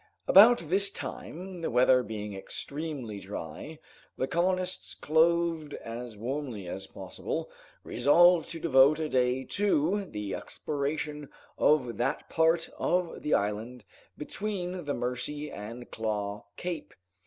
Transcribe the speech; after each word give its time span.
About 0.27 0.57
this 0.67 0.89
time, 0.89 1.61
the 1.61 1.69
weather 1.69 2.01
being 2.01 2.33
extremely 2.33 3.19
dry, 3.19 3.77
the 4.17 4.25
colonists, 4.25 4.95
clothed 4.95 5.75
as 5.75 6.17
warmly 6.17 6.67
as 6.67 6.87
possible, 6.87 7.51
resolved 7.83 8.49
to 8.49 8.59
devote 8.59 8.99
a 8.99 9.07
day 9.07 9.43
to 9.43 10.05
the 10.05 10.33
exploration 10.33 11.29
of 11.55 11.97
that 11.97 12.27
part 12.31 12.67
of 12.79 13.21
the 13.21 13.35
island 13.35 13.85
between 14.17 14.85
the 14.85 14.95
Mercy 14.95 15.51
and 15.51 15.91
Claw 15.91 16.47
Cape. 16.57 16.95